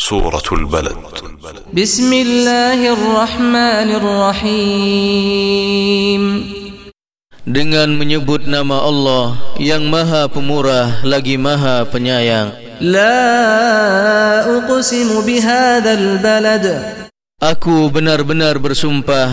سورة 0.00 0.44
البلد 0.52 0.96
بسم 1.72 2.12
الله 2.12 2.92
الرحمن 2.92 3.88
الرحيم 4.46 6.22
Dengan 7.48 7.96
menyebut 7.96 8.44
nama 8.44 8.84
Allah 8.84 9.34
yang 9.56 9.88
maha 9.88 10.28
pemurah 10.28 11.00
lagi 11.00 11.40
maha 11.40 11.88
penyayang 11.88 12.52
لا 12.84 14.44
أقسم 14.46 15.24
بهذا 15.24 15.92
البلد 15.96 16.66
Aku 17.40 17.88
benar-benar 17.88 18.60
bersumpah 18.60 19.32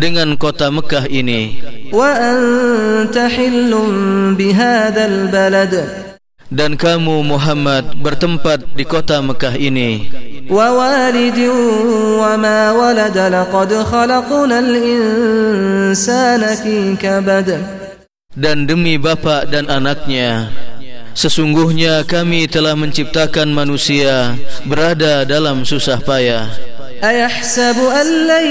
dengan 0.00 0.32
kota 0.40 0.72
Mekah 0.72 1.12
ini 1.12 1.60
وأنت 1.92 3.14
حل 3.14 3.72
بهذا 4.32 5.02
البلد 5.06 6.03
dan 6.54 6.74
kamu 6.74 7.22
Muhammad 7.22 7.94
bertempat 8.02 8.74
di 8.74 8.82
kota 8.82 9.22
Mekah 9.22 9.54
ini 9.54 10.10
ووالد 10.50 11.38
وما 12.18 12.60
ولد 12.74 13.18
لقد 13.18 13.70
خلقنا 13.86 14.58
الإنسان 14.58 16.42
في 16.58 16.98
كبد 16.98 17.48
dan 18.34 18.66
demi 18.66 18.98
bapa 18.98 19.46
dan 19.46 19.70
anaknya 19.70 20.50
sesungguhnya 21.14 22.02
kami 22.02 22.50
telah 22.50 22.74
menciptakan 22.74 23.54
manusia 23.54 24.34
berada 24.66 25.22
dalam 25.22 25.62
susah 25.62 26.02
payah 26.02 26.50
أيحسب 27.00 27.80
أن 27.80 28.08
لن 28.28 28.46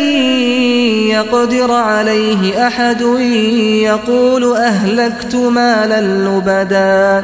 يقدر 1.13 1.71
عليه 1.71 2.67
أحد 2.67 3.01
يقول 3.85 4.43
أهلكت 4.57 5.35
مالا 5.35 6.01
لبدا 6.01 7.23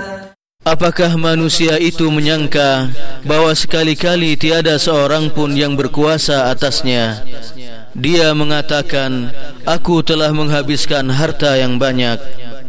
Apakah 0.60 1.16
manusia 1.16 1.80
itu 1.80 2.12
menyangka 2.12 2.92
bahwa 3.24 3.48
sekali-kali 3.56 4.36
tiada 4.36 4.76
seorang 4.76 5.32
pun 5.32 5.56
yang 5.56 5.72
berkuasa 5.72 6.52
atasnya? 6.52 7.24
Dia 7.96 8.36
mengatakan, 8.36 9.32
"Aku 9.64 10.04
telah 10.04 10.28
menghabiskan 10.36 11.08
harta 11.08 11.56
yang 11.56 11.80
banyak." 11.80 12.20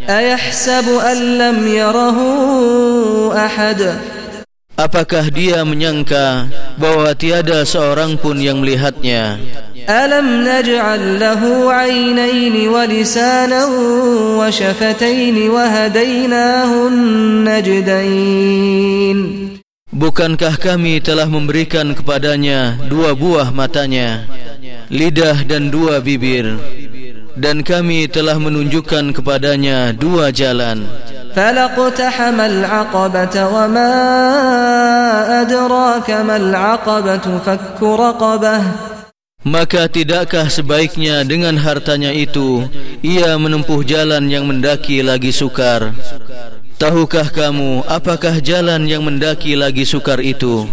Ayahsabu 0.08 1.04
an 1.04 1.20
lam 1.36 1.58
yarahu 1.68 3.36
ahad. 3.36 3.84
Apakah 4.80 5.28
dia 5.28 5.60
menyangka 5.68 6.48
bahwa 6.80 7.12
tiada 7.12 7.68
seorang 7.68 8.16
pun 8.16 8.40
yang 8.40 8.64
melihatnya? 8.64 9.36
ألم 9.90 10.28
نجعل 10.48 11.20
له 11.20 11.74
عينين 11.74 12.68
ولسانا 12.70 13.66
وشفتين 14.40 15.50
وهديناه 15.50 16.88
النجدين 16.88 18.62
Bukankah 19.92 20.56
kami 20.56 21.04
telah 21.04 21.28
memberikan 21.28 21.92
kepadanya 21.92 22.80
dua 22.88 23.12
buah 23.12 23.52
matanya, 23.52 24.24
lidah 24.88 25.44
dan 25.44 25.68
dua 25.68 26.00
bibir, 26.00 26.56
dan 27.36 27.60
kami 27.60 28.08
telah 28.08 28.40
menunjukkan 28.40 29.12
kepadanya 29.12 29.92
dua 29.92 30.32
jalan. 30.32 30.88
فلاقتحم 31.36 32.40
العقبة 32.40 33.36
وما 33.48 33.92
أدراك 35.42 36.12
ما 36.12 36.36
العقبة 36.36 37.26
فك 37.46 37.80
رقبة 37.84 38.62
Maka 39.42 39.90
tidakkah 39.90 40.54
sebaiknya 40.54 41.26
dengan 41.26 41.58
hartanya 41.58 42.14
itu 42.14 42.62
ia 43.02 43.34
menempuh 43.42 43.82
jalan 43.82 44.30
yang 44.30 44.46
mendaki 44.46 45.02
lagi 45.02 45.34
sukar? 45.34 45.98
Tahukah 46.78 47.30
kamu 47.34 47.86
apakah 47.90 48.38
jalan 48.38 48.86
yang 48.86 49.02
mendaki 49.02 49.58
lagi 49.58 49.82
sukar 49.82 50.22
itu? 50.22 50.70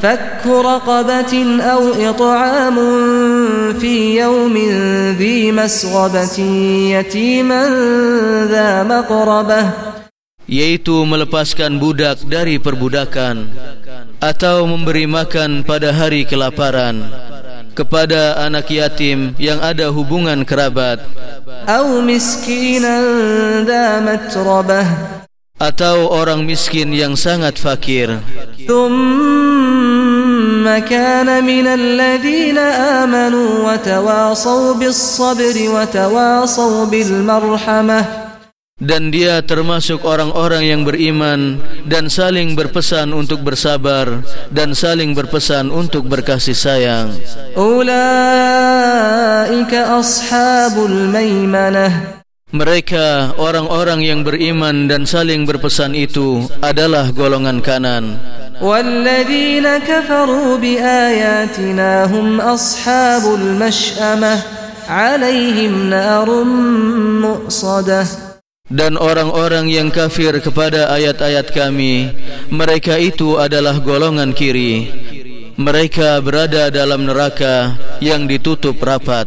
Fakku 0.00 0.64
raqabatin 0.64 1.60
aw 1.60 1.92
it'amun 1.96 3.76
fi 3.76 4.20
yawmin 4.20 5.16
dhi 5.16 5.52
masghabatin 5.52 6.96
yatiman 6.96 7.72
dha 8.48 8.84
maqrabah 8.84 9.66
yaitu 10.46 11.02
melepaskan 11.02 11.82
budak 11.82 12.22
dari 12.22 12.56
perbudakan 12.62 13.50
atau 14.22 14.64
memberi 14.64 15.04
makan 15.04 15.66
pada 15.66 15.90
hari 15.90 16.22
kelaparan 16.22 17.02
kepada 17.76 18.40
anak 18.40 18.72
yatim 18.72 19.36
yang 19.36 19.60
ada 19.60 19.92
hubungan 19.92 20.40
kerabat. 20.48 21.04
Atau 21.68 22.00
miskinan 22.00 23.68
dha 23.68 24.00
matrabah 24.00 25.26
atau 25.56 26.12
orang 26.12 26.44
miskin 26.44 26.92
yang 26.92 27.16
sangat 27.16 27.56
fakir. 27.56 28.20
Thumma 28.68 30.04
kana 30.84 31.40
amanu 33.00 33.64
wa 33.64 33.80
tawasaw 33.80 34.76
bis 34.76 35.16
sabri 35.16 35.68
wa 35.72 35.88
tawasaw 35.88 36.84
bil 36.92 37.24
marhamah. 37.24 38.25
Dan 38.76 39.08
dia 39.08 39.40
termasuk 39.40 40.04
orang-orang 40.04 40.68
yang 40.68 40.84
beriman 40.84 41.56
dan 41.88 42.12
saling 42.12 42.52
berpesan 42.52 43.08
untuk 43.16 43.40
bersabar 43.40 44.20
dan 44.52 44.76
saling 44.76 45.16
berpesan 45.16 45.72
untuk 45.72 46.04
berkasih 46.04 46.52
sayang. 46.52 47.08
Ulaika 47.56 47.96
ashabul 49.96 51.08
maimanah. 51.08 52.20
Mereka 52.52 53.40
orang-orang 53.40 54.04
yang 54.04 54.20
beriman 54.20 54.92
dan 54.92 55.08
saling 55.08 55.48
berpesan 55.48 55.96
itu 55.96 56.44
adalah 56.60 57.08
golongan 57.16 57.64
kanan. 57.64 58.20
والذين 58.60 59.68
كفروا 59.88 60.56
بآياتنا 60.56 62.08
hum 62.12 62.40
ashabul 62.44 63.40
المشأمة 63.40 64.36
عليهم 64.88 65.90
نار 65.92 66.28
مؤصده 67.24 68.25
dan 68.66 68.98
orang-orang 68.98 69.70
yang 69.70 69.88
kafir 69.94 70.34
kepada 70.42 70.90
ayat-ayat 70.90 71.54
kami 71.54 72.10
mereka 72.50 72.98
itu 72.98 73.38
adalah 73.38 73.78
golongan 73.78 74.34
kiri. 74.34 74.90
Mereka 75.56 76.20
berada 76.20 76.68
dalam 76.68 77.08
neraka 77.08 77.80
yang 78.04 78.28
ditutup 78.28 78.76
rapat 78.76 79.24